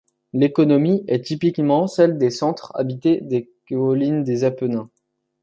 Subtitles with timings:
[0.33, 4.89] L'économie est typiquement celle des centres habités des collines des Apennins.